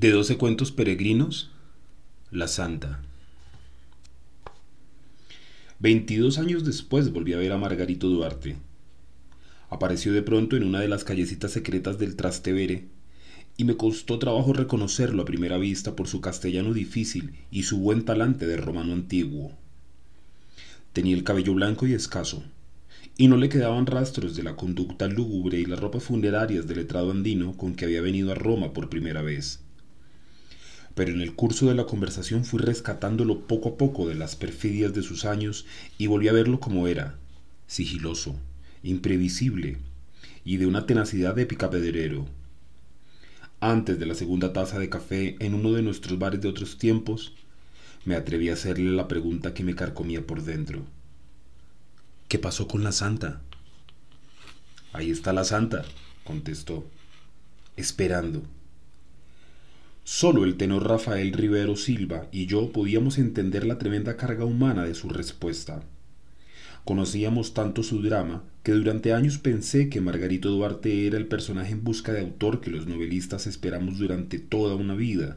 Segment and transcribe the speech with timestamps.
[0.00, 1.50] De doce cuentos peregrinos,
[2.30, 3.02] La Santa.
[5.78, 8.56] Veintidós años después volví a ver a Margarito Duarte.
[9.68, 12.86] Apareció de pronto en una de las callecitas secretas del Trastevere
[13.58, 18.06] y me costó trabajo reconocerlo a primera vista por su castellano difícil y su buen
[18.06, 19.52] talante de romano antiguo.
[20.94, 22.42] Tenía el cabello blanco y escaso,
[23.18, 27.10] y no le quedaban rastros de la conducta lúgubre y las ropas funerarias del letrado
[27.10, 29.60] andino con que había venido a Roma por primera vez
[31.00, 34.92] pero en el curso de la conversación fui rescatándolo poco a poco de las perfidias
[34.92, 35.64] de sus años
[35.96, 37.16] y volví a verlo como era,
[37.66, 38.36] sigiloso,
[38.82, 39.78] imprevisible
[40.44, 42.26] y de una tenacidad de picapedrero.
[43.60, 47.32] Antes de la segunda taza de café en uno de nuestros bares de otros tiempos,
[48.04, 50.84] me atreví a hacerle la pregunta que me carcomía por dentro.
[52.28, 53.40] ¿Qué pasó con la santa?
[54.92, 55.82] Ahí está la santa,
[56.24, 56.84] contestó,
[57.78, 58.42] esperando.
[60.04, 64.94] Solo el tenor Rafael Rivero Silva y yo podíamos entender la tremenda carga humana de
[64.94, 65.82] su respuesta.
[66.84, 71.84] Conocíamos tanto su drama que durante años pensé que Margarito Duarte era el personaje en
[71.84, 75.36] busca de autor que los novelistas esperamos durante toda una vida.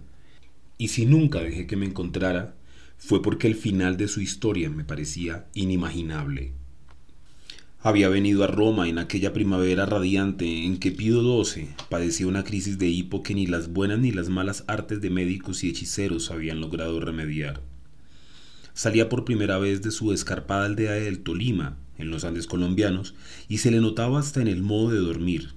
[0.78, 2.56] Y si nunca dejé que me encontrara,
[2.98, 6.54] fue porque el final de su historia me parecía inimaginable.
[7.86, 12.80] Había venido a Roma en aquella primavera radiante en que Pío XII padecía una crisis
[12.80, 16.62] de hipo que ni las buenas ni las malas artes de médicos y hechiceros habían
[16.62, 17.60] logrado remediar.
[18.74, 23.16] Salía por primera vez de su escarpada aldea del Tolima, en los Andes colombianos,
[23.50, 25.50] y se le notaba hasta en el modo de dormir.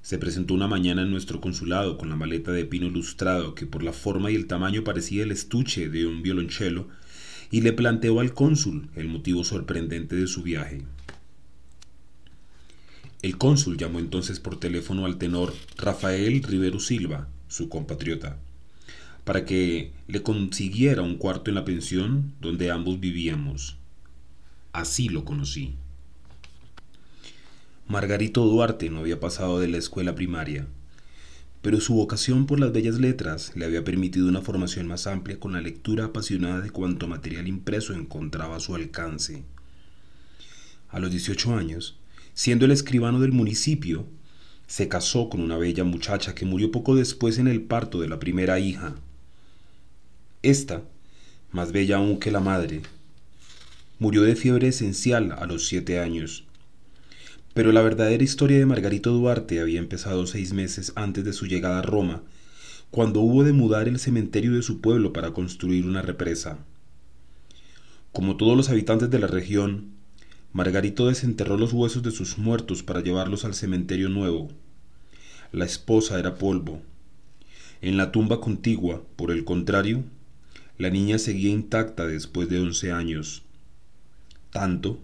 [0.00, 3.84] Se presentó una mañana en nuestro consulado con la maleta de pino lustrado que por
[3.84, 6.88] la forma y el tamaño parecía el estuche de un violonchelo,
[7.52, 10.82] y le planteó al cónsul el motivo sorprendente de su viaje.
[13.22, 18.36] El cónsul llamó entonces por teléfono al tenor Rafael Rivero Silva, su compatriota,
[19.24, 23.76] para que le consiguiera un cuarto en la pensión donde ambos vivíamos.
[24.72, 25.76] Así lo conocí.
[27.86, 30.66] Margarito Duarte no había pasado de la escuela primaria,
[31.60, 35.52] pero su vocación por las bellas letras le había permitido una formación más amplia con
[35.52, 39.44] la lectura apasionada de cuanto material impreso encontraba a su alcance.
[40.88, 41.96] A los 18 años,
[42.34, 44.06] Siendo el escribano del municipio,
[44.66, 48.18] se casó con una bella muchacha que murió poco después en el parto de la
[48.18, 48.94] primera hija.
[50.42, 50.82] Esta,
[51.50, 52.80] más bella aún que la madre,
[53.98, 56.44] murió de fiebre esencial a los siete años.
[57.52, 61.80] Pero la verdadera historia de Margarito Duarte había empezado seis meses antes de su llegada
[61.80, 62.22] a Roma,
[62.90, 66.58] cuando hubo de mudar el cementerio de su pueblo para construir una represa.
[68.10, 69.92] Como todos los habitantes de la región,
[70.52, 74.50] Margarito desenterró los huesos de sus muertos para llevarlos al cementerio nuevo.
[75.50, 76.82] La esposa era polvo.
[77.80, 80.04] En la tumba contigua, por el contrario,
[80.76, 83.44] la niña seguía intacta después de once años.
[84.50, 85.00] Tanto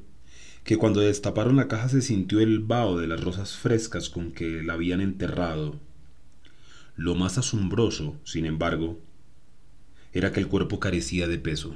[0.64, 4.62] que cuando destaparon la caja se sintió el vaho de las rosas frescas con que
[4.62, 5.80] la habían enterrado.
[6.94, 8.98] Lo más asombroso, sin embargo,
[10.12, 11.74] era que el cuerpo carecía de peso.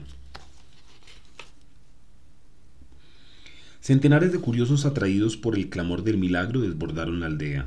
[3.83, 7.67] Centenares de curiosos atraídos por el clamor del milagro desbordaron la aldea.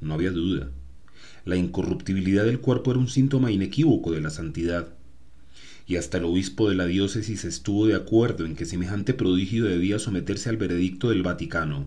[0.00, 0.72] No había duda.
[1.44, 4.88] La incorruptibilidad del cuerpo era un síntoma inequívoco de la santidad.
[5.86, 10.00] Y hasta el obispo de la diócesis estuvo de acuerdo en que semejante prodigio debía
[10.00, 11.86] someterse al veredicto del Vaticano.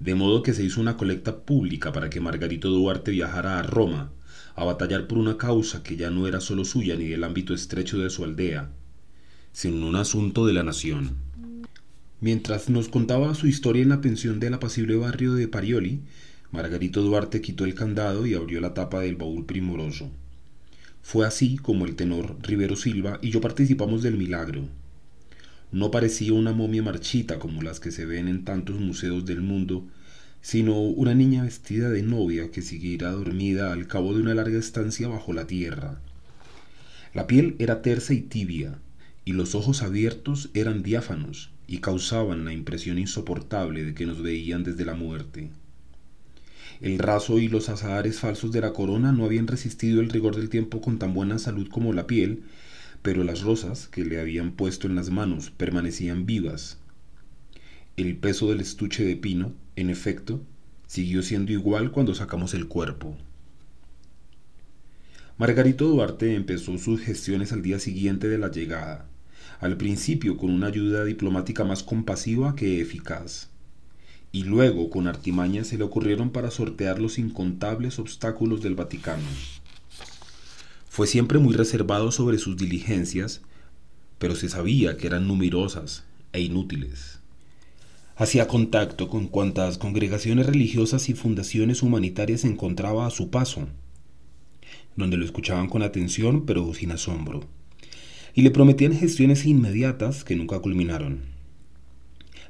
[0.00, 4.10] De modo que se hizo una colecta pública para que Margarito Duarte viajara a Roma,
[4.54, 7.98] a batallar por una causa que ya no era solo suya ni del ámbito estrecho
[7.98, 8.70] de su aldea,
[9.52, 11.30] sino un asunto de la nación.
[12.22, 16.02] Mientras nos contaba su historia en la pensión del apacible barrio de Parioli,
[16.52, 20.08] Margarito Duarte quitó el candado y abrió la tapa del baúl primoroso.
[21.02, 24.68] Fue así como el tenor Rivero Silva y yo participamos del milagro.
[25.72, 29.84] No parecía una momia marchita como las que se ven en tantos museos del mundo,
[30.42, 35.08] sino una niña vestida de novia que seguirá dormida al cabo de una larga estancia
[35.08, 36.00] bajo la tierra.
[37.14, 38.78] La piel era tersa y tibia,
[39.24, 44.62] y los ojos abiertos eran diáfanos, y causaban la impresión insoportable de que nos veían
[44.62, 45.48] desde la muerte.
[46.82, 50.50] El raso y los azahares falsos de la corona no habían resistido el rigor del
[50.50, 52.42] tiempo con tan buena salud como la piel,
[53.00, 56.76] pero las rosas que le habían puesto en las manos permanecían vivas.
[57.96, 60.42] El peso del estuche de pino, en efecto,
[60.86, 63.16] siguió siendo igual cuando sacamos el cuerpo.
[65.38, 69.08] Margarito Duarte empezó sus gestiones al día siguiente de la llegada
[69.62, 73.48] al principio con una ayuda diplomática más compasiva que eficaz,
[74.32, 79.22] y luego con artimañas se le ocurrieron para sortear los incontables obstáculos del Vaticano.
[80.88, 83.40] Fue siempre muy reservado sobre sus diligencias,
[84.18, 87.20] pero se sabía que eran numerosas e inútiles.
[88.16, 93.68] Hacía contacto con cuantas congregaciones religiosas y fundaciones humanitarias encontraba a su paso,
[94.96, 97.46] donde lo escuchaban con atención pero sin asombro,
[98.34, 101.20] y le prometían gestiones inmediatas que nunca culminaron.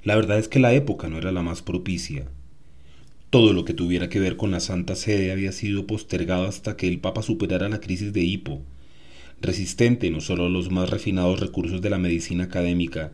[0.04, 2.28] La verdad es que la época no era la más propicia.
[3.30, 6.88] Todo lo que tuviera que ver con la Santa Sede había sido postergado hasta que
[6.88, 8.62] el Papa superara la crisis de hipo,
[9.40, 13.12] resistente no solo a los más refinados recursos de la medicina académica,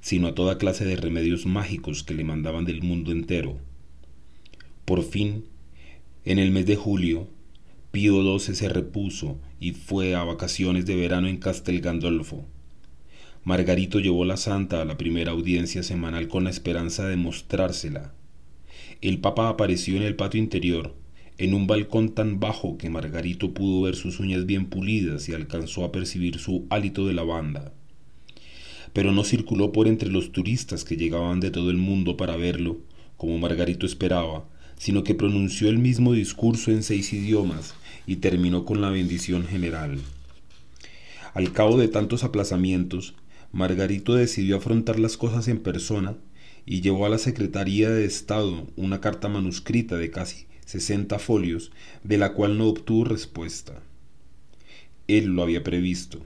[0.00, 3.58] sino a toda clase de remedios mágicos que le mandaban del mundo entero.
[4.84, 5.44] Por fin,
[6.24, 7.28] en el mes de julio,
[7.90, 12.44] Pío XII se repuso y fue a vacaciones de verano en Castel Gandolfo.
[13.44, 18.12] Margarito llevó la santa a la primera audiencia semanal con la esperanza de mostrársela.
[19.00, 20.94] El papa apareció en el patio interior,
[21.38, 25.86] en un balcón tan bajo que Margarito pudo ver sus uñas bien pulidas y alcanzó
[25.86, 27.72] a percibir su hálito de lavanda
[28.92, 32.78] pero no circuló por entre los turistas que llegaban de todo el mundo para verlo,
[33.16, 34.46] como Margarito esperaba,
[34.78, 37.74] sino que pronunció el mismo discurso en seis idiomas
[38.06, 39.98] y terminó con la bendición general.
[41.34, 43.14] Al cabo de tantos aplazamientos,
[43.52, 46.16] Margarito decidió afrontar las cosas en persona
[46.66, 51.72] y llevó a la Secretaría de Estado una carta manuscrita de casi 60 folios,
[52.02, 53.82] de la cual no obtuvo respuesta.
[55.06, 56.22] Él lo había previsto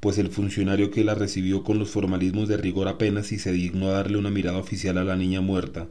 [0.00, 3.88] pues el funcionario que la recibió con los formalismos de rigor apenas si se dignó
[3.88, 5.88] a darle una mirada oficial a la niña muerta,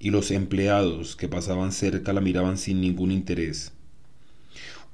[0.00, 3.73] y los empleados que pasaban cerca la miraban sin ningún interés.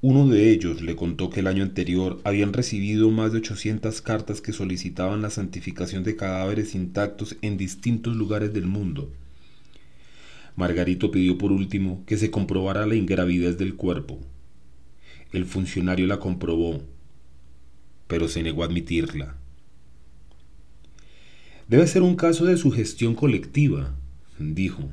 [0.02, 4.40] Uno de ellos le contó que el año anterior habían recibido más de 800 cartas
[4.40, 9.12] que solicitaban la santificación de cadáveres intactos en distintos lugares del mundo.
[10.56, 14.18] Margarito pidió por último que se comprobara la ingravidez del cuerpo.
[15.32, 16.82] El funcionario la comprobó
[18.10, 19.36] pero se negó a admitirla.
[21.68, 23.94] Debe ser un caso de sugestión colectiva,
[24.36, 24.90] dijo.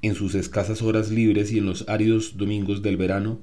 [0.00, 3.40] En sus escasas horas libres y en los áridos domingos del verano,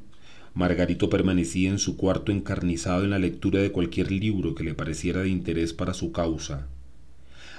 [0.54, 5.22] Margarito permanecía en su cuarto encarnizado en la lectura de cualquier libro que le pareciera
[5.22, 6.70] de interés para su causa.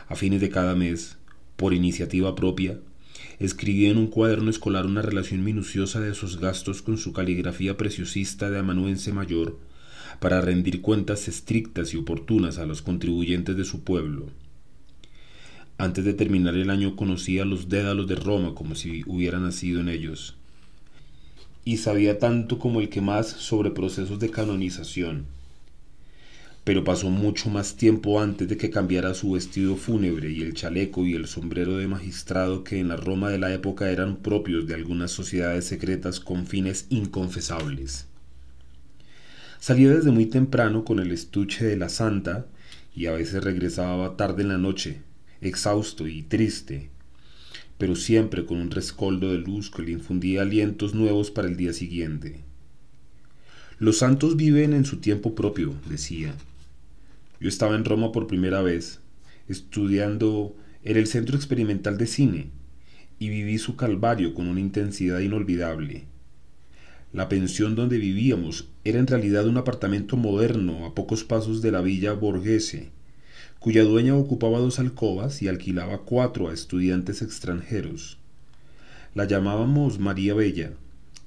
[0.08, 1.18] A fines de cada mes,
[1.56, 2.80] por iniciativa propia,
[3.38, 8.48] escribía en un cuaderno escolar una relación minuciosa de sus gastos con su caligrafía preciosista
[8.48, 9.58] de amanuense mayor,
[10.20, 14.30] para rendir cuentas estrictas y oportunas a los contribuyentes de su pueblo.
[15.78, 19.90] Antes de terminar el año conocía los dédalos de Roma como si hubiera nacido en
[19.90, 20.34] ellos,
[21.66, 25.26] y sabía tanto como el que más sobre procesos de canonización.
[26.64, 31.04] Pero pasó mucho más tiempo antes de que cambiara su vestido fúnebre y el chaleco
[31.04, 34.74] y el sombrero de magistrado que en la Roma de la época eran propios de
[34.74, 38.06] algunas sociedades secretas con fines inconfesables.
[39.60, 42.46] Salía desde muy temprano con el estuche de la santa
[42.94, 45.00] y a veces regresaba tarde en la noche,
[45.40, 46.90] exhausto y triste,
[47.78, 51.72] pero siempre con un rescoldo de luz que le infundía alientos nuevos para el día
[51.72, 52.40] siguiente.
[53.78, 56.34] Los santos viven en su tiempo propio, decía.
[57.40, 59.00] Yo estaba en Roma por primera vez,
[59.48, 62.50] estudiando en el Centro Experimental de Cine,
[63.18, 66.04] y viví su calvario con una intensidad inolvidable.
[67.12, 71.80] La pensión donde vivíamos era en realidad un apartamento moderno a pocos pasos de la
[71.80, 72.90] villa Borghese,
[73.58, 78.18] cuya dueña ocupaba dos alcobas y alquilaba cuatro a estudiantes extranjeros.
[79.14, 80.72] La llamábamos María Bella,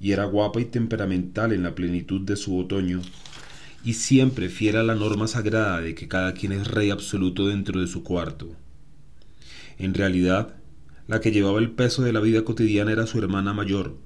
[0.00, 3.02] y era guapa y temperamental en la plenitud de su otoño,
[3.84, 7.86] y siempre fiera la norma sagrada de que cada quien es rey absoluto dentro de
[7.86, 8.48] su cuarto.
[9.78, 10.54] En realidad,
[11.08, 13.96] la que llevaba el peso de la vida cotidiana era su hermana mayor,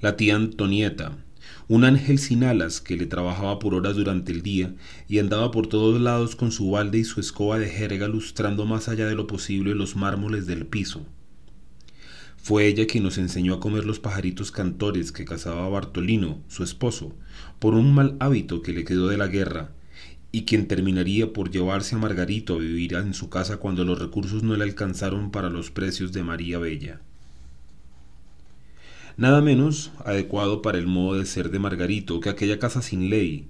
[0.00, 1.16] la tía Antonieta,
[1.68, 4.74] un ángel sin alas que le trabajaba por horas durante el día
[5.08, 8.88] y andaba por todos lados con su balde y su escoba de jerga lustrando más
[8.88, 11.06] allá de lo posible los mármoles del piso.
[12.42, 17.14] Fue ella quien nos enseñó a comer los pajaritos cantores que cazaba Bartolino, su esposo,
[17.58, 19.72] por un mal hábito que le quedó de la guerra,
[20.32, 24.42] y quien terminaría por llevarse a Margarito a vivir en su casa cuando los recursos
[24.42, 27.02] no le alcanzaron para los precios de María Bella.
[29.20, 33.48] Nada menos adecuado para el modo de ser de Margarito que aquella casa sin ley.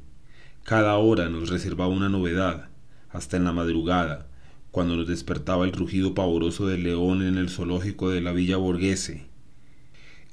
[0.64, 2.70] Cada hora nos reservaba una novedad,
[3.08, 4.26] hasta en la madrugada,
[4.72, 9.28] cuando nos despertaba el rugido pavoroso del león en el zoológico de la villa Borghese.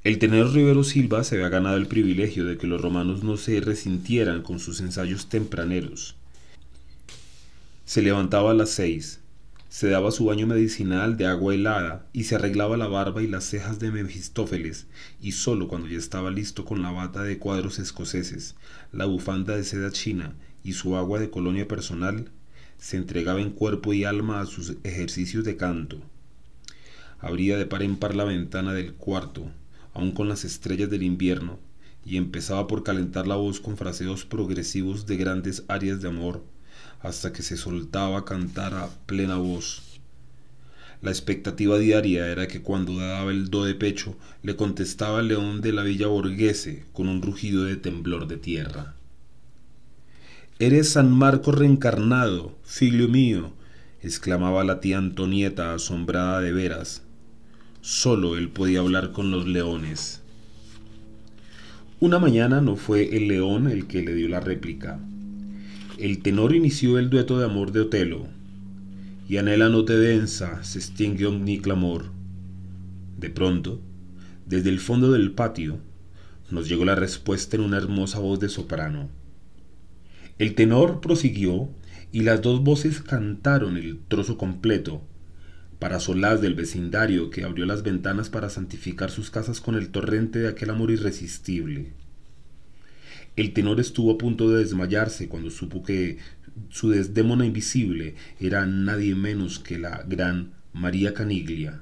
[0.02, 3.60] El tenero Rivero Silva se había ganado el privilegio de que los romanos no se
[3.60, 6.16] resintieran con sus ensayos tempraneros.
[7.84, 9.20] Se levantaba a las seis,
[9.68, 13.44] se daba su baño medicinal de agua helada y se arreglaba la barba y las
[13.44, 14.86] cejas de Mefistófeles,
[15.20, 18.56] y solo cuando ya estaba listo con la bata de cuadros escoceses,
[18.92, 20.34] la bufanda de seda china
[20.64, 22.30] y su agua de colonia personal,
[22.78, 26.00] se entregaba en cuerpo y alma a sus ejercicios de canto.
[27.18, 29.50] Abría de par en par la ventana del cuarto,
[29.92, 31.58] aun con las estrellas del invierno,
[32.06, 36.42] y empezaba por calentar la voz con fraseos progresivos de grandes áreas de amor
[37.00, 40.00] hasta que se soltaba a cantar a plena voz.
[41.00, 45.60] La expectativa diaria era que cuando daba el do de pecho le contestaba el león
[45.60, 48.94] de la villa borghese con un rugido de temblor de tierra.
[50.58, 53.52] Eres San Marco reencarnado, filio mío,
[54.02, 57.02] exclamaba la tía Antonieta asombrada de veras.
[57.80, 60.20] Solo él podía hablar con los leones.
[62.00, 64.98] Una mañana no fue el león el que le dio la réplica,
[65.98, 68.28] el tenor inició el dueto de amor de Otelo.
[69.28, 72.06] Y anhela no te densa, se extingue ni clamor.
[73.18, 73.80] De pronto,
[74.46, 75.78] desde el fondo del patio,
[76.50, 79.08] nos llegó la respuesta en una hermosa voz de soprano.
[80.38, 81.68] El tenor prosiguió
[82.12, 85.02] y las dos voces cantaron el trozo completo,
[85.80, 90.38] para solaz del vecindario que abrió las ventanas para santificar sus casas con el torrente
[90.38, 91.92] de aquel amor irresistible.
[93.38, 96.18] El tenor estuvo a punto de desmayarse cuando supo que
[96.70, 101.80] su desdémona invisible era nadie menos que la gran María Caniglia.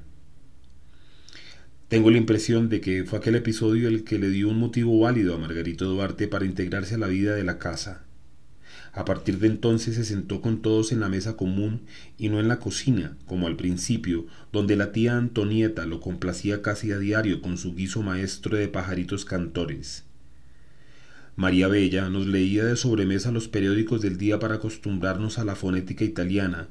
[1.88, 5.34] Tengo la impresión de que fue aquel episodio el que le dio un motivo válido
[5.34, 8.04] a Margarito Duarte para integrarse a la vida de la casa.
[8.92, 11.86] A partir de entonces se sentó con todos en la mesa común
[12.18, 16.92] y no en la cocina, como al principio, donde la tía Antonieta lo complacía casi
[16.92, 20.05] a diario con su guiso maestro de pajaritos cantores.
[21.36, 26.02] María Bella nos leía de sobremesa los periódicos del día para acostumbrarnos a la fonética
[26.02, 26.68] italiana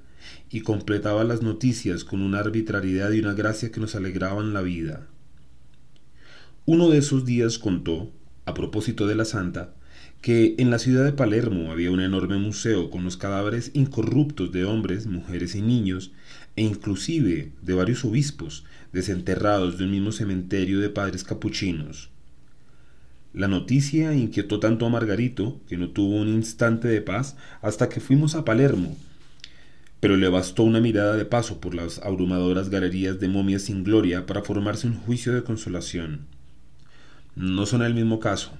[0.49, 5.07] y completaba las noticias con una arbitrariedad y una gracia que nos alegraban la vida.
[6.65, 8.11] Uno de esos días contó,
[8.45, 9.75] a propósito de la santa,
[10.21, 14.65] que en la ciudad de Palermo había un enorme museo con los cadáveres incorruptos de
[14.65, 16.11] hombres, mujeres y niños,
[16.55, 22.14] e inclusive de varios obispos, desenterrados de un mismo cementerio de padres capuchinos.
[23.35, 27.99] La noticia inquietó tanto a Margarito que no tuvo un instante de paz hasta que
[27.99, 28.95] fuimos a Palermo,
[29.99, 34.25] pero le bastó una mirada de paso por las abrumadoras galerías de momias sin gloria
[34.25, 36.27] para formarse un juicio de consolación.
[37.35, 38.53] No son el mismo caso,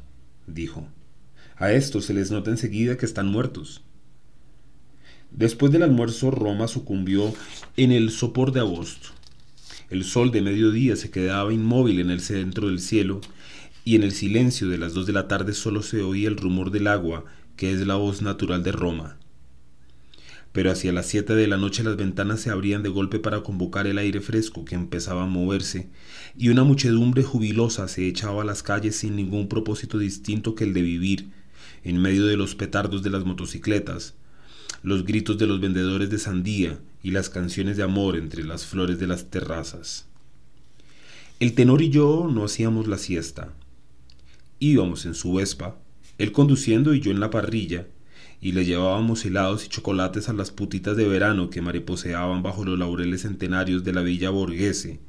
[0.46, 0.86] dijo.
[1.56, 3.82] A estos se les nota enseguida que están muertos.
[5.32, 7.34] Después del almuerzo, Roma sucumbió
[7.78, 9.08] en el sopor de agosto.
[9.90, 13.22] El sol de mediodía se quedaba inmóvil en el centro del cielo
[13.86, 16.72] y en el silencio de las dos de la tarde solo se oía el rumor
[16.72, 17.24] del agua,
[17.56, 19.20] que es la voz natural de Roma.
[20.52, 23.86] Pero hacia las siete de la noche las ventanas se abrían de golpe para convocar
[23.86, 25.88] el aire fresco que empezaba a moverse,
[26.36, 30.74] y una muchedumbre jubilosa se echaba a las calles sin ningún propósito distinto que el
[30.74, 31.30] de vivir,
[31.84, 34.16] en medio de los petardos de las motocicletas,
[34.82, 38.98] los gritos de los vendedores de sandía y las canciones de amor entre las flores
[38.98, 40.08] de las terrazas.
[41.40, 43.54] El tenor y yo no hacíamos la siesta,
[44.60, 45.78] Íbamos en su Vespa,
[46.18, 47.88] él conduciendo y yo en la parrilla,
[48.42, 52.78] y le llevábamos helados y chocolates a las putitas de verano que mariposeaban bajo los
[52.78, 55.00] laureles centenarios de la villa borghese,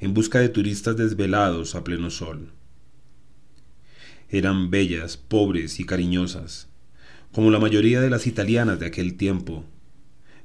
[0.00, 2.52] en busca de turistas desvelados a pleno sol.
[4.30, 6.68] Eran bellas, pobres y cariñosas,
[7.32, 9.64] como la mayoría de las italianas de aquel tiempo,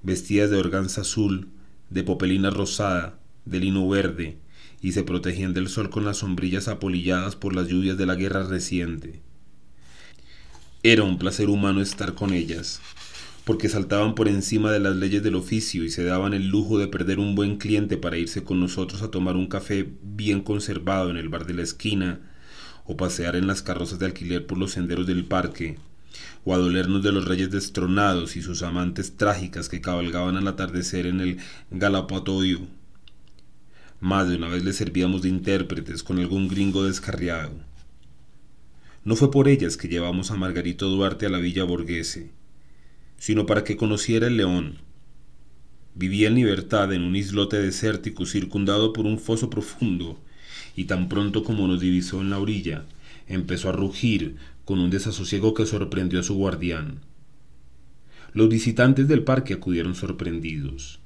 [0.02, 1.50] vestidas de organza azul,
[1.90, 4.38] de popelina rosada, de lino verde,
[4.84, 8.44] y se protegían del sol con las sombrillas apolilladas por las lluvias de la guerra
[8.44, 9.22] reciente.
[10.84, 12.82] Era un placer humano estar con ellas,
[13.46, 16.90] porque saltaban por encima de las leyes del oficio y se daban el lujo de
[16.90, 21.16] perder un buen cliente para irse con nosotros a tomar un café bien conservado en
[21.16, 22.20] el bar de la esquina,
[22.84, 25.78] o pasear en las carrozas de alquiler por los senderos del parque,
[26.44, 31.06] o a dolernos de los reyes destronados y sus amantes trágicas que cabalgaban al atardecer
[31.06, 31.38] en el
[31.72, 32.68] Galapatoyo
[34.04, 37.54] más de una vez le servíamos de intérpretes con algún gringo descarriado.
[39.06, 42.30] No fue por ellas que llevamos a Margarito Duarte a la villa borghese,
[43.18, 44.80] sino para que conociera el león.
[45.96, 50.20] Vivía en libertad en un islote desértico circundado por un foso profundo,
[50.76, 52.84] y tan pronto como nos divisó en la orilla,
[53.28, 57.00] empezó a rugir con un desasosiego que sorprendió a su guardián.
[58.34, 61.00] Los visitantes del parque acudieron sorprendidos.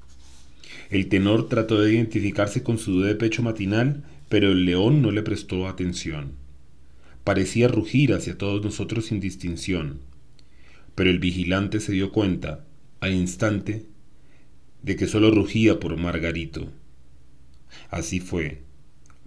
[0.89, 5.22] El tenor trató de identificarse con su de pecho matinal, pero el león no le
[5.22, 6.32] prestó atención.
[7.24, 10.00] Parecía rugir hacia todos nosotros sin distinción.
[10.96, 12.65] Pero el vigilante se dio cuenta,
[13.01, 13.86] al instante,
[14.82, 16.72] de que solo rugía por Margarito.
[17.89, 18.62] Así fue.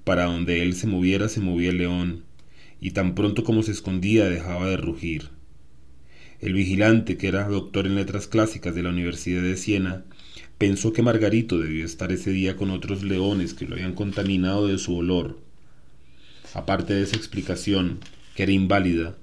[0.05, 2.25] Para donde él se moviera se movía el león,
[2.81, 5.29] y tan pronto como se escondía dejaba de rugir.
[6.41, 10.05] El vigilante, que era doctor en letras clásicas de la Universidad de Siena,
[10.59, 14.79] pensó que Margarito debió estar ese día con otros leones que lo habían contaminado de
[14.79, 15.39] su olor.
[16.55, 17.99] Aparte de esa explicación,
[18.35, 19.17] que era inválida,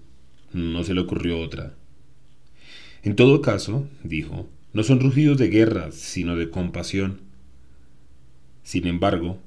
[0.54, 1.76] no se le ocurrió otra.
[3.04, 7.22] En todo caso, dijo, no son rugidos de guerra, sino de compasión.
[8.64, 9.40] Sin embargo,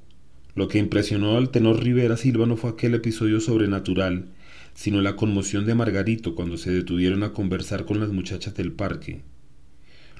[0.54, 4.28] lo que impresionó al tenor Rivera Silva no fue aquel episodio sobrenatural,
[4.74, 9.22] sino la conmoción de Margarito cuando se detuvieron a conversar con las muchachas del parque.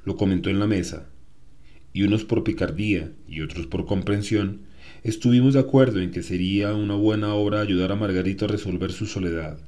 [0.04, 1.07] Lo comentó en la mesa,
[1.93, 4.61] y unos por picardía y otros por comprensión,
[5.03, 9.07] estuvimos de acuerdo en que sería una buena obra ayudar a Margarito a resolver su
[9.07, 9.59] soledad.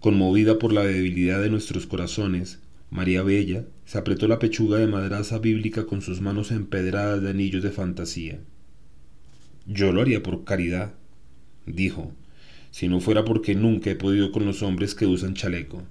[0.00, 2.58] Conmovida por la debilidad de nuestros corazones,
[2.90, 7.62] María Bella se apretó la pechuga de madraza bíblica con sus manos empedradas de anillos
[7.62, 8.40] de fantasía.
[9.66, 10.94] Yo lo haría por caridad,
[11.64, 12.12] dijo,
[12.70, 15.84] si no fuera porque nunca he podido con los hombres que usan chaleco.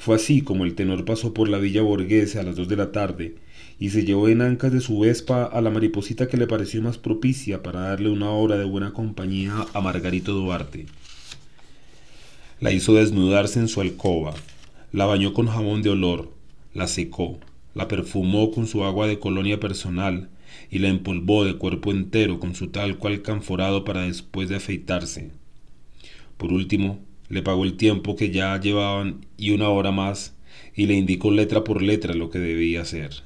[0.00, 2.90] Fue así como el tenor pasó por la villa borghese a las dos de la
[2.90, 3.34] tarde
[3.78, 6.96] y se llevó en ancas de su vespa a la mariposita que le pareció más
[6.96, 10.86] propicia para darle una hora de buena compañía a Margarito Duarte.
[12.60, 14.32] La hizo desnudarse en su alcoba,
[14.90, 16.32] la bañó con jabón de olor,
[16.72, 17.38] la secó,
[17.74, 20.30] la perfumó con su agua de colonia personal,
[20.70, 25.30] y la empolvó de cuerpo entero con su tal cual canforado para después de afeitarse.
[26.38, 30.34] Por último, le pagó el tiempo que ya llevaban y una hora más,
[30.74, 33.22] y le indicó letra por letra lo que debía hacer.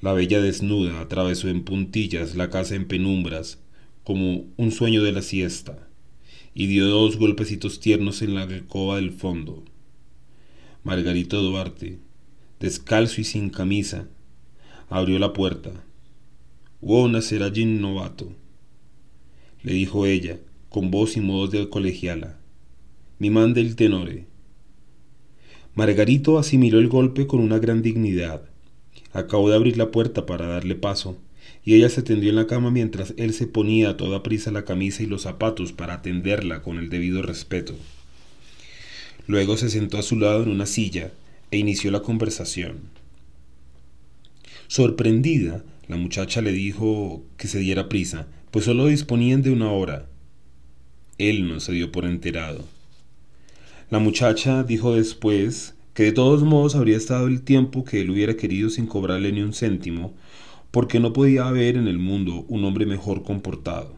[0.00, 3.58] La bella desnuda atravesó en puntillas la casa en penumbras,
[4.04, 5.88] como un sueño de la siesta,
[6.54, 9.64] y dio dos golpecitos tiernos en la alcoba del fondo.
[10.84, 11.98] Margarito Duarte,
[12.60, 14.08] descalzo y sin camisa,
[14.88, 15.72] abrió la puerta.
[16.80, 18.32] Buona será Jim novato,
[19.64, 20.38] le dijo ella,
[20.68, 22.38] con voz y modos de colegiala.
[23.18, 24.26] Mi mande el tenore.
[25.74, 28.42] Margarito asimiló el golpe con una gran dignidad.
[29.12, 31.18] Acabó de abrir la puerta para darle paso,
[31.64, 34.64] y ella se tendió en la cama mientras él se ponía a toda prisa la
[34.64, 37.74] camisa y los zapatos para atenderla con el debido respeto.
[39.26, 41.12] Luego se sentó a su lado en una silla
[41.50, 42.78] e inició la conversación.
[44.68, 50.06] Sorprendida, la muchacha le dijo que se diera prisa, pues solo disponían de una hora.
[51.18, 52.64] Él no se dio por enterado.
[53.90, 58.36] La muchacha dijo después que de todos modos habría estado el tiempo que él hubiera
[58.36, 60.14] querido sin cobrarle ni un céntimo,
[60.70, 63.96] porque no podía haber en el mundo un hombre mejor comportado.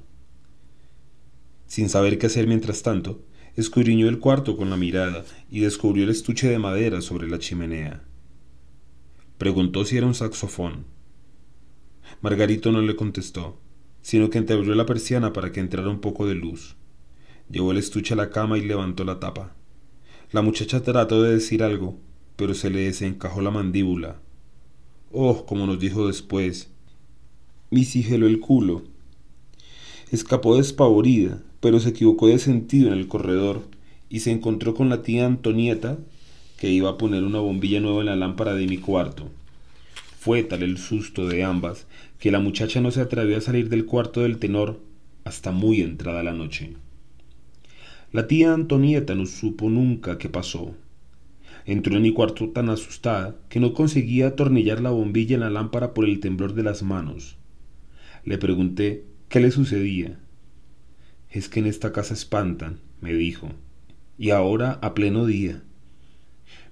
[1.66, 3.20] Sin saber qué hacer mientras tanto,
[3.56, 8.04] escudriñó el cuarto con la mirada y descubrió el estuche de madera sobre la chimenea.
[9.38, 10.84] Preguntó si era un saxofón.
[12.20, 13.60] Margarito no le contestó,
[14.02, 16.77] sino que entreabrió la persiana para que entrara un poco de luz.
[17.50, 19.54] Llevó el estuche a la cama y levantó la tapa.
[20.32, 21.98] La muchacha trató de decir algo,
[22.36, 24.20] pero se le desencajó la mandíbula.
[25.10, 26.70] Oh, como nos dijo después.
[27.70, 28.82] Mi sigelo el culo.
[30.10, 33.62] Escapó despavorida, pero se equivocó de sentido en el corredor
[34.10, 35.98] y se encontró con la tía Antonieta,
[36.58, 39.28] que iba a poner una bombilla nueva en la lámpara de mi cuarto.
[40.18, 41.86] Fue tal el susto de ambas
[42.18, 44.80] que la muchacha no se atrevió a salir del cuarto del tenor
[45.24, 46.74] hasta muy entrada la noche.
[48.10, 50.74] La tía Antonieta no supo nunca qué pasó.
[51.66, 55.92] Entró en mi cuarto tan asustada que no conseguía atornillar la bombilla en la lámpara
[55.92, 57.36] por el temblor de las manos.
[58.24, 60.18] Le pregunté qué le sucedía.
[61.28, 63.50] Es que en esta casa espantan, me dijo,
[64.16, 65.62] y ahora a pleno día.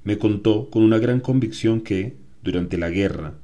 [0.04, 3.34] Me contó con una gran convicción que, durante la guerra,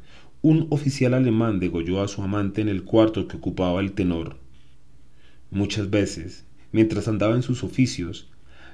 [0.40, 4.38] un oficial alemán degolló a su amante en el cuarto que ocupaba el tenor.
[5.50, 8.28] Muchas veces, mientras andaba en sus oficios,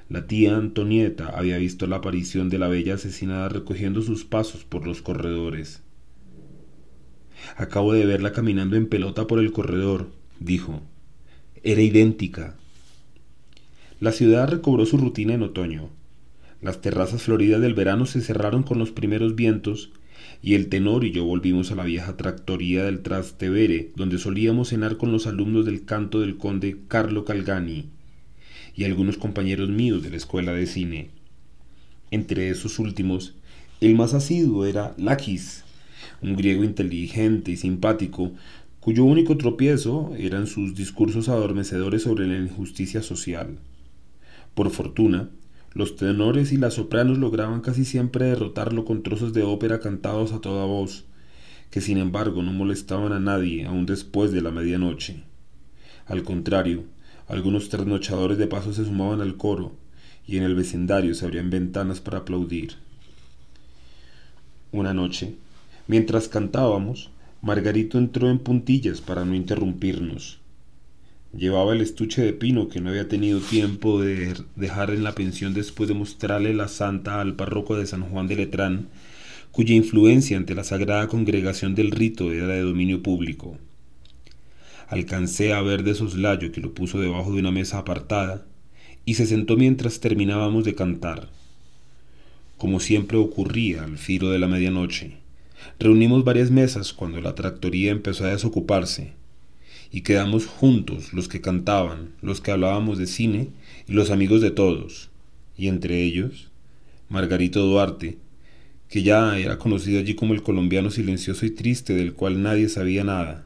[0.09, 4.87] la tía Antonieta había visto la aparición de la bella asesinada recogiendo sus pasos por
[4.87, 5.83] los corredores.
[7.55, 10.09] Acabo de verla caminando en pelota por el corredor,
[10.39, 10.81] dijo.
[11.61, 12.55] Era idéntica.
[13.99, 15.89] La ciudad recobró su rutina en otoño.
[16.61, 19.91] Las terrazas floridas del verano se cerraron con los primeros vientos
[20.41, 24.97] y el tenor y yo volvimos a la vieja tractoría del Trastevere, donde solíamos cenar
[24.97, 27.89] con los alumnos del canto del conde Carlo Calgani
[28.75, 31.09] y algunos compañeros míos de la escuela de cine.
[32.11, 33.35] Entre esos últimos,
[33.81, 35.63] el más asiduo era Lakis,
[36.21, 38.31] un griego inteligente y simpático,
[38.79, 43.59] cuyo único tropiezo eran sus discursos adormecedores sobre la injusticia social.
[44.55, 45.29] Por fortuna,
[45.73, 50.41] Los tenores y las sopranos lograban casi siempre derrotarlo con trozos de ópera cantados a
[50.41, 51.05] toda voz,
[51.69, 55.23] que sin embargo no molestaban a nadie aún después de la medianoche.
[56.07, 56.85] Al contrario,
[57.27, 59.73] algunos trasnochadores de paso se sumaban al coro,
[60.25, 62.73] y en el vecindario se abrían ventanas para aplaudir.
[64.71, 65.35] Una noche,
[65.87, 70.39] mientras cantábamos, Margarito entró en puntillas para no interrumpirnos.
[71.37, 75.53] Llevaba el estuche de pino que no había tenido tiempo de dejar en la pensión
[75.53, 78.87] después de mostrarle la santa al párroco de San Juan de Letrán,
[79.51, 83.59] cuya influencia ante la sagrada congregación del rito era de dominio público.
[84.87, 88.43] Alcancé a ver de soslayo que lo puso debajo de una mesa apartada
[89.05, 91.29] y se sentó mientras terminábamos de cantar.
[92.57, 95.17] Como siempre ocurría al filo de la medianoche,
[95.77, 99.13] reunimos varias mesas cuando la tractoría empezó a desocuparse
[99.91, 103.49] y quedamos juntos los que cantaban, los que hablábamos de cine
[103.87, 105.09] y los amigos de todos,
[105.57, 106.49] y entre ellos
[107.09, 108.17] Margarito Duarte,
[108.87, 113.03] que ya era conocido allí como el colombiano silencioso y triste del cual nadie sabía
[113.03, 113.45] nada.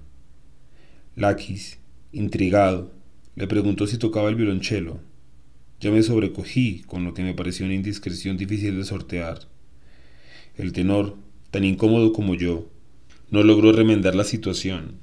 [1.15, 1.79] Laquis,
[2.12, 2.91] intrigado,
[3.36, 4.99] le preguntó si tocaba el violonchelo.
[5.79, 9.47] Yo me sobrecogí con lo que me pareció una indiscreción difícil de sortear.
[10.56, 11.17] El tenor,
[11.51, 12.69] tan incómodo como yo,
[13.32, 15.02] no logró remendar la situación.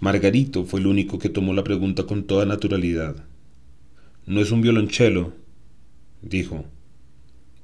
[0.00, 3.16] Margarito fue el único que tomó la pregunta con toda naturalidad.
[4.24, 5.34] No es un violonchelo,
[6.22, 6.64] dijo.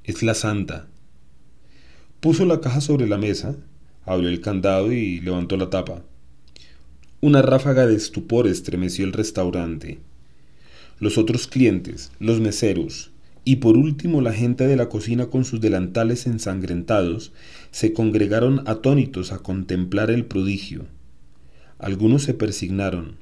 [0.05, 0.87] Es la santa.
[2.21, 3.57] Puso la caja sobre la mesa,
[4.05, 6.03] abrió el candado y levantó la tapa.
[7.23, 10.01] Una ráfaga de estupor estremeció el restaurante.
[11.01, 13.13] Los otros clientes, los meseros
[13.45, 17.33] y por último la gente de la cocina con sus delantales ensangrentados
[17.71, 20.85] se congregaron atónitos a contemplar el prodigio.
[21.79, 23.17] Algunos se persignaron.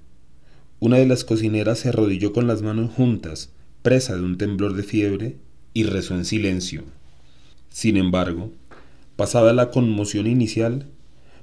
[0.78, 3.50] Una de las cocineras se arrodilló con las manos juntas,
[3.82, 5.36] presa de un temblor de fiebre,
[5.72, 6.84] y rezó en silencio.
[7.68, 8.52] Sin embargo,
[9.16, 10.86] pasada la conmoción inicial,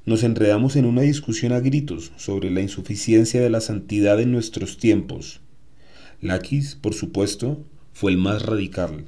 [0.06, 4.78] nos enredamos en una discusión a gritos sobre la insuficiencia de la santidad en nuestros
[4.78, 5.42] tiempos.
[6.22, 9.06] Laquis, por supuesto, fue el más radical.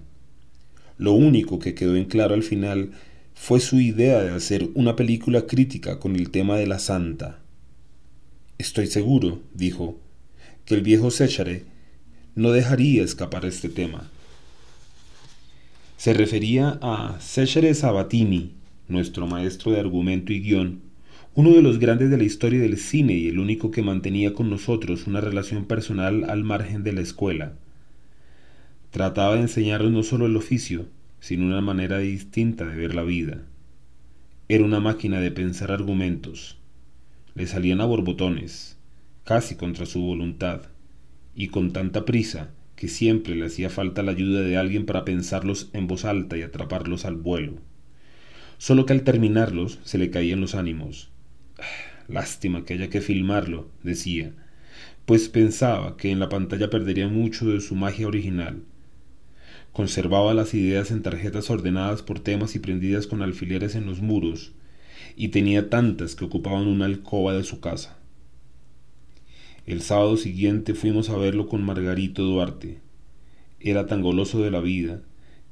[0.97, 2.91] Lo único que quedó en claro al final
[3.33, 7.42] fue su idea de hacer una película crítica con el tema de la santa.
[8.57, 9.99] Estoy seguro, dijo,
[10.65, 11.63] que el viejo Séchare
[12.35, 14.09] no dejaría escapar este tema.
[15.97, 18.51] Se refería a Séchare Sabatini,
[18.87, 20.81] nuestro maestro de argumento y guion,
[21.35, 24.49] uno de los grandes de la historia del cine y el único que mantenía con
[24.49, 27.53] nosotros una relación personal al margen de la escuela.
[28.91, 30.85] Trataba de enseñarnos no solo el oficio,
[31.19, 33.41] sino una manera distinta de ver la vida.
[34.47, 36.59] Era una máquina de pensar argumentos,
[37.35, 38.77] le salían a borbotones,
[39.23, 40.63] casi contra su voluntad,
[41.35, 45.69] y con tanta prisa que siempre le hacía falta la ayuda de alguien para pensarlos
[45.73, 47.53] en voz alta y atraparlos al vuelo.
[48.57, 51.09] Solo que al terminarlos se le caían los ánimos.
[52.07, 54.33] Lástima que haya que filmarlo, decía,
[55.05, 58.63] pues pensaba que en la pantalla perdería mucho de su magia original.
[59.71, 64.53] Conservaba las ideas en tarjetas ordenadas por temas y prendidas con alfileres en los muros,
[65.15, 67.97] y tenía tantas que ocupaban una alcoba de su casa.
[69.65, 72.79] El sábado siguiente fuimos a verlo con Margarito Duarte.
[73.59, 75.01] Era tan goloso de la vida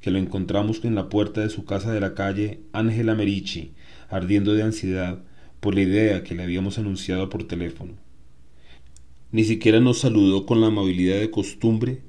[0.02, 3.72] que lo encontramos en la puerta de su casa de la calle Ángela Merici,
[4.10, 5.22] ardiendo de ansiedad
[5.60, 7.94] por la idea que le habíamos anunciado por teléfono.
[9.30, 12.02] Ni siquiera nos saludó con la amabilidad de costumbre,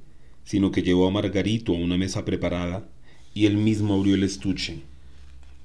[0.44, 2.90] sino que llevó a Margarito a una mesa preparada
[3.34, 4.82] y él mismo abrió el estuche.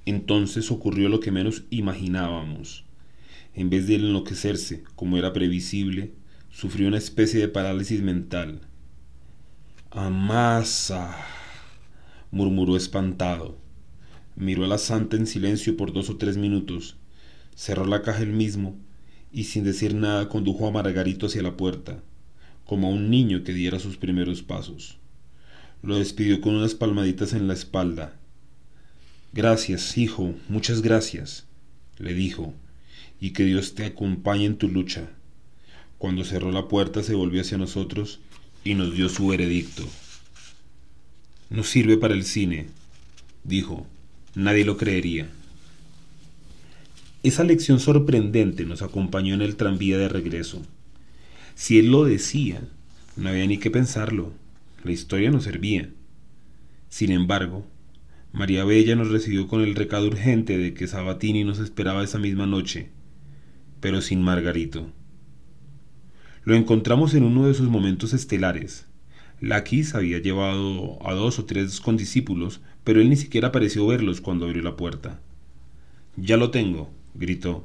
[0.09, 2.87] Entonces ocurrió lo que menos imaginábamos.
[3.53, 6.15] En vez de enloquecerse, como era previsible,
[6.49, 8.63] sufrió una especie de parálisis mental.
[9.91, 11.15] Amasa,
[12.31, 13.59] murmuró espantado.
[14.35, 16.97] Miró a la santa en silencio por dos o tres minutos,
[17.55, 18.79] cerró la caja él mismo
[19.31, 22.03] y sin decir nada condujo a Margarito hacia la puerta,
[22.65, 24.97] como a un niño que diera sus primeros pasos.
[25.83, 28.19] Lo despidió con unas palmaditas en la espalda
[29.33, 31.47] Gracias, hijo, muchas gracias,
[31.99, 32.55] le dijo,
[33.21, 35.11] y que Dios te acompañe en tu lucha.
[35.99, 38.21] Cuando cerró la puerta se volvió hacia nosotros
[38.65, 39.85] y nos dio su veredicto.
[41.51, 42.67] No sirve para el cine,
[43.45, 43.87] dijo.
[44.35, 45.29] Nadie lo creería.
[47.23, 50.63] Esa lección sorprendente nos acompañó en el tranvía de regreso.
[51.57, 52.63] Si él lo decía,
[53.17, 54.33] no había ni que pensarlo.
[54.85, 55.91] La historia no servía.
[56.89, 57.67] Sin embargo,
[58.33, 62.47] María Bella nos recibió con el recado urgente de que Sabatini nos esperaba esa misma
[62.47, 62.91] noche,
[63.81, 64.93] pero sin Margarito.
[66.45, 68.89] Lo encontramos en uno de sus momentos estelares,
[69.41, 74.47] Lakis había llevado a dos o tres condiscípulos, pero él ni siquiera pareció verlos cuando
[74.47, 75.21] abrió la puerta.
[76.17, 77.65] Ya lo tengo, gritó.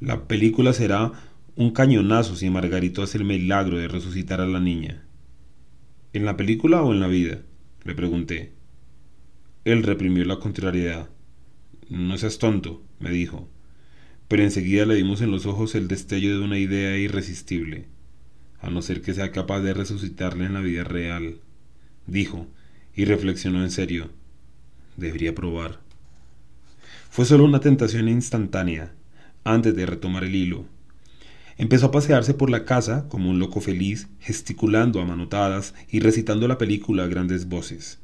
[0.00, 1.12] La película será
[1.56, 5.04] un cañonazo si Margarito hace el milagro de resucitar a la niña.
[6.14, 7.42] ¿En la película o en la vida?
[7.84, 8.52] le pregunté.
[9.68, 11.10] Él reprimió la contrariedad.
[11.90, 13.50] No seas tonto, me dijo.
[14.26, 17.84] Pero enseguida le dimos en los ojos el destello de una idea irresistible,
[18.62, 21.40] a no ser que sea capaz de resucitarle en la vida real,
[22.06, 22.46] dijo,
[22.96, 24.08] y reflexionó en serio.
[24.96, 25.80] Debería probar.
[27.10, 28.94] Fue solo una tentación instantánea,
[29.44, 30.64] antes de retomar el hilo.
[31.58, 36.48] Empezó a pasearse por la casa como un loco feliz, gesticulando a manotadas y recitando
[36.48, 37.98] la película a grandes voces.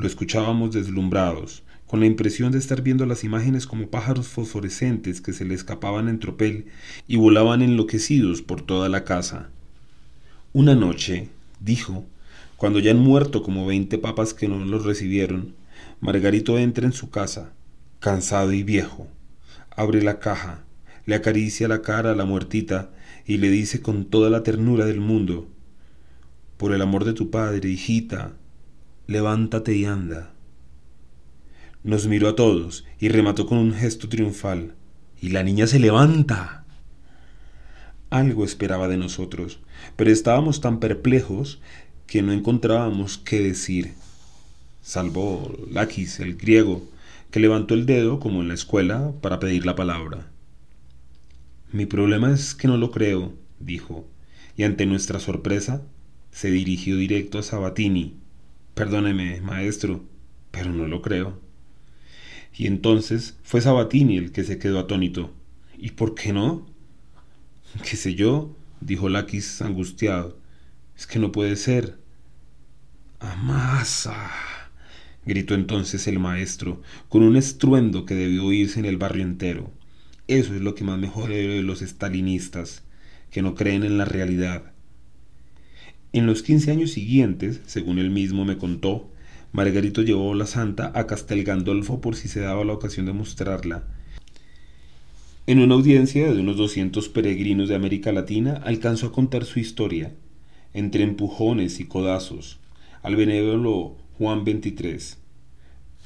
[0.00, 5.34] Lo escuchábamos deslumbrados, con la impresión de estar viendo las imágenes como pájaros fosforescentes que
[5.34, 6.68] se le escapaban en tropel
[7.06, 9.50] y volaban enloquecidos por toda la casa.
[10.54, 11.28] Una noche,
[11.60, 12.06] dijo,
[12.56, 15.54] cuando ya han muerto como veinte papas que no los recibieron,
[16.00, 17.52] Margarito entra en su casa,
[17.98, 19.06] cansado y viejo,
[19.68, 20.64] abre la caja,
[21.04, 22.90] le acaricia la cara a la muertita
[23.26, 25.46] y le dice con toda la ternura del mundo,
[26.56, 28.32] por el amor de tu padre, hijita,
[29.10, 30.30] levántate y anda.
[31.82, 34.76] Nos miró a todos y remató con un gesto triunfal.
[35.20, 36.64] Y la niña se levanta.
[38.08, 39.58] Algo esperaba de nosotros,
[39.96, 41.60] pero estábamos tan perplejos
[42.06, 43.94] que no encontrábamos qué decir.
[44.80, 46.88] Salvó Lakis, el griego,
[47.32, 50.30] que levantó el dedo, como en la escuela, para pedir la palabra.
[51.72, 54.06] Mi problema es que no lo creo, dijo,
[54.56, 55.82] y ante nuestra sorpresa
[56.30, 58.20] se dirigió directo a Sabatini.
[58.74, 60.04] Perdóneme, maestro,
[60.50, 61.40] pero no lo creo.
[62.54, 65.32] Y entonces fue Sabatini el que se quedó atónito.
[65.78, 66.66] ¿Y por qué no?
[67.88, 68.56] ¿Qué sé yo?
[68.80, 70.38] dijo Lakis angustiado.
[70.96, 71.98] Es que no puede ser.
[73.20, 74.30] Amasa.
[75.24, 79.72] gritó entonces el maestro, con un estruendo que debió oírse en el barrio entero.
[80.26, 82.82] Eso es lo que más me jode de los estalinistas,
[83.30, 84.72] que no creen en la realidad.
[86.12, 89.08] En los quince años siguientes, según él mismo me contó,
[89.52, 93.84] Margarito llevó la santa a Castel Gandolfo por si se daba la ocasión de mostrarla.
[95.46, 100.12] En una audiencia de unos doscientos peregrinos de América Latina alcanzó a contar su historia,
[100.74, 102.58] entre empujones y codazos,
[103.02, 105.16] al benévolo Juan XXIII,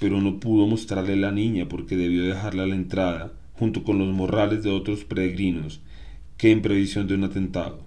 [0.00, 4.14] pero no pudo mostrarle la niña porque debió dejarla a la entrada, junto con los
[4.14, 5.80] morrales de otros peregrinos,
[6.36, 7.83] que en previsión de un atentado.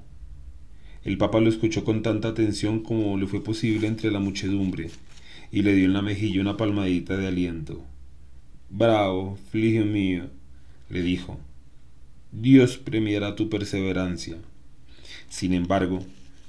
[1.08, 4.90] El Papa lo escuchó con tanta atención como le fue posible entre la muchedumbre,
[5.54, 7.82] y le dio en la mejilla una palmadita de aliento.
[8.70, 10.26] Bravo, fligio mío,
[10.90, 11.40] le dijo.
[12.34, 14.36] Dios premiará tu perseverancia.
[15.30, 16.06] Sin embargo,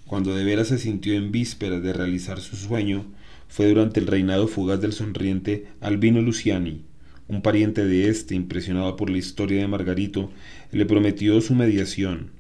[0.07, 3.05] cuando de veras se sintió en vísperas de realizar su sueño,
[3.47, 6.83] fue durante el reinado fugaz del sonriente Albino Luciani,
[7.29, 10.33] un pariente de éste, impresionado por la historia de Margarito,
[10.73, 12.33] le prometió su mediación.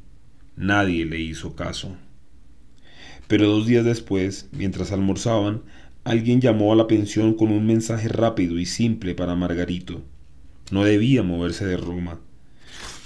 [0.56, 1.96] Nadie le hizo caso.
[3.28, 5.62] Pero dos días después, mientras almorzaban,
[6.02, 10.02] alguien llamó a la pensión con un mensaje rápido y simple para Margarito.
[10.70, 12.20] No debía moverse de Roma,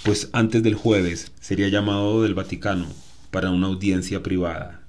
[0.03, 2.87] pues antes del jueves sería llamado del Vaticano
[3.31, 4.83] para una audiencia privada.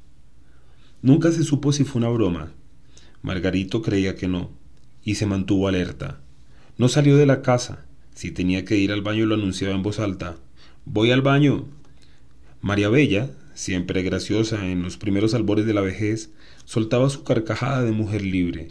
[1.03, 2.53] Nunca se supo si fue una broma.
[3.23, 4.51] Margarito creía que no,
[5.05, 6.21] y se mantuvo alerta.
[6.79, 7.87] No salió de la casa.
[8.15, 10.37] Si tenía que ir al baño lo anunciaba en voz alta.
[10.85, 11.67] Voy al baño.
[12.61, 16.33] María Bella, siempre graciosa en los primeros albores de la vejez,
[16.65, 18.69] soltaba su carcajada de mujer libre.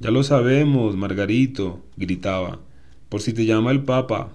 [0.00, 2.60] Ya lo sabemos, Margarito, gritaba,
[3.08, 4.32] por si te llama el Papa.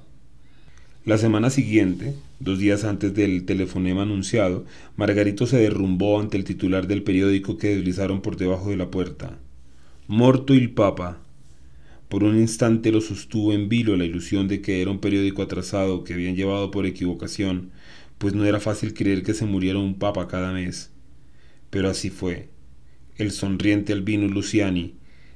[1.06, 4.66] La semana siguiente, dos días antes del telefonema anunciado,
[4.98, 9.38] Margarito se derrumbó ante el titular del periódico que deslizaron por debajo de la puerta.
[10.08, 11.20] Morto il Papa.
[12.10, 16.04] Por un instante lo sostuvo en vilo la ilusión de que era un periódico atrasado
[16.04, 17.72] que habían llevado por equivocación,
[18.18, 20.92] pues no era fácil creer que se muriera un papa cada mes.
[21.70, 22.50] Pero así fue.
[23.16, 24.96] El sonriente Albino Luciani,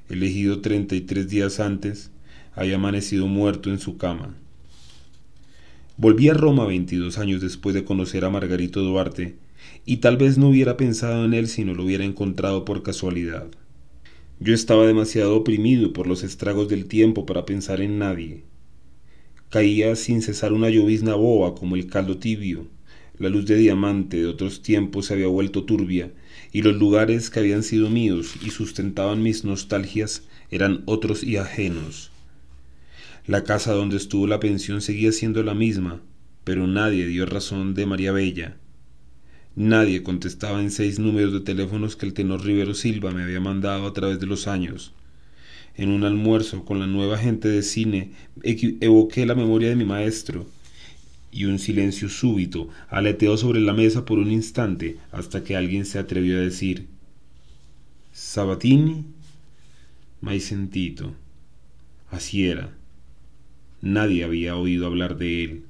[0.09, 2.11] elegido treinta y tres días antes,
[2.53, 4.35] había amanecido muerto en su cama.
[5.97, 9.35] Volví a Roma veintidós años después de conocer a Margarito Duarte,
[9.85, 13.47] y tal vez no hubiera pensado en él si no lo hubiera encontrado por casualidad.
[14.39, 18.43] Yo estaba demasiado oprimido por los estragos del tiempo para pensar en nadie.
[19.51, 22.67] Caía sin cesar una llovizna boa como el caldo tibio.
[23.19, 26.09] La luz de diamante de otros tiempos se había vuelto turbia,
[26.53, 32.11] y los lugares que habían sido míos y sustentaban mis nostalgias eran otros y ajenos.
[33.27, 35.99] La casa donde estuvo la pensión seguía siendo la misma,
[36.45, 38.55] pero nadie dio razón de María Bella.
[39.57, 43.85] Nadie contestaba en seis números de teléfonos que el tenor Rivero Silva me había mandado
[43.85, 44.93] a través de los años.
[45.75, 48.11] En un almuerzo con la nueva gente de cine
[48.43, 50.45] evoqué la memoria de mi maestro
[51.31, 55.97] y un silencio súbito aleteó sobre la mesa por un instante hasta que alguien se
[55.97, 56.87] atrevió a decir
[58.11, 59.05] Sabatini
[60.39, 61.13] sentito.
[62.09, 62.69] Así era.
[63.81, 65.65] Nadie había oído hablar de él.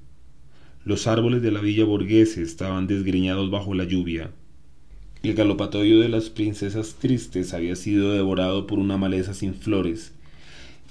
[0.84, 4.32] Los árboles de la villa borghese estaban desgreñados bajo la lluvia.
[5.24, 10.14] El galopatorio de las princesas tristes había sido devorado por una maleza sin flores,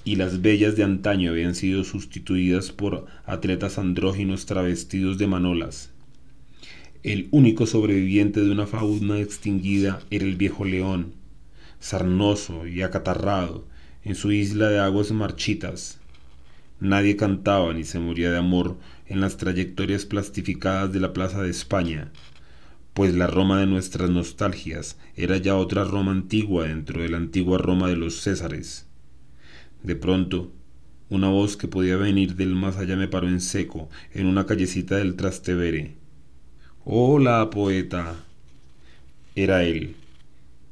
[0.05, 5.90] y las bellas de antaño habían sido sustituidas por atletas andróginos travestidos de manolas.
[7.03, 11.12] El único sobreviviente de una fauna extinguida era el viejo león,
[11.81, 13.66] sarnoso y acatarrado,
[14.05, 15.99] en su isla de aguas marchitas.
[16.79, 21.51] Nadie cantaba ni se moría de amor en las trayectorias plastificadas de la Plaza de
[21.51, 22.12] España,
[22.94, 27.59] pues la Roma de nuestras nostalgias era ya otra Roma antigua dentro de la antigua
[27.59, 28.87] Roma de los Césares.
[29.83, 30.53] De pronto,
[31.09, 34.96] una voz que podía venir del más allá me paró en seco, en una callecita
[34.96, 35.94] del Trastevere.
[36.85, 38.16] Hola, poeta.
[39.35, 39.96] Era él,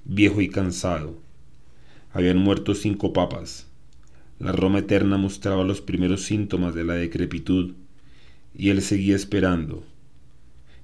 [0.05, 1.17] viejo y cansado.
[2.13, 3.67] Habían muerto cinco papas.
[4.39, 7.75] La Roma eterna mostraba los primeros síntomas de la decrepitud
[8.55, 9.85] y él seguía esperando.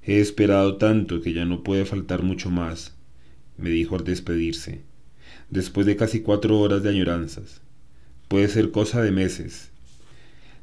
[0.07, 2.95] He esperado tanto que ya no puede faltar mucho más,
[3.57, 4.83] me dijo al despedirse,
[5.49, 7.63] después de casi cuatro horas de añoranzas.
[8.29, 9.71] Puede ser cosa de meses.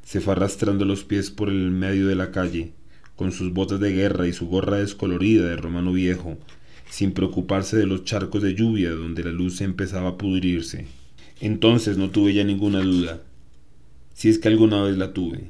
[0.04, 2.72] Se fue arrastrando los pies por el medio de la calle,
[3.16, 6.38] con sus botas de guerra y su gorra descolorida de romano viejo,
[6.88, 10.86] sin preocuparse de los charcos de lluvia donde la luz empezaba a pudrirse.
[11.40, 13.22] Entonces no tuve ya ninguna duda,
[14.14, 15.48] si es que alguna vez la tuve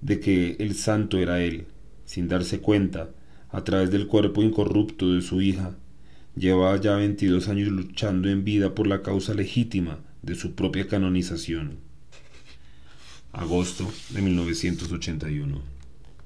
[0.00, 1.66] de que el santo era él,
[2.10, 3.10] sin darse cuenta,
[3.50, 5.76] a través del cuerpo incorrupto de su hija.
[6.34, 11.76] Llevaba ya 22 años luchando en vida por la causa legítima de su propia canonización.
[13.30, 15.79] Agosto de 1981.